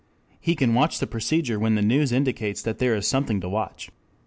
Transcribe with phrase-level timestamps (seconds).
[0.39, 3.91] He can watch the procedure when the news indicates that there is something to watch.